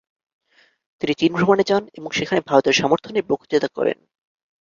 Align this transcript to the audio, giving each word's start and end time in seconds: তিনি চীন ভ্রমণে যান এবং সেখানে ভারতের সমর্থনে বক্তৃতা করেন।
তিনি 1.01 1.13
চীন 1.13 1.31
ভ্রমণে 1.33 1.63
যান 1.63 1.83
এবং 1.93 2.09
সেখানে 2.11 2.41
ভারতের 2.47 2.73
সমর্থনে 2.73 3.19
বক্তৃতা 3.29 3.67
করেন। 3.67 3.97